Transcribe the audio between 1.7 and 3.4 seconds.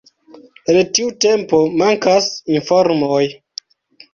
mankas informoj.